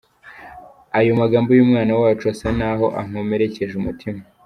[0.97, 4.21] Ayo magambo y’umwana wacu asa n’aho ankomerekeje umutima.